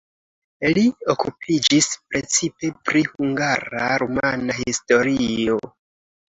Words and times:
Li 0.75 0.83
okupiĝis 1.13 1.87
precipe 2.13 2.71
pri 2.87 3.03
hungara-rumana 3.11 4.57
historio. 4.63 5.61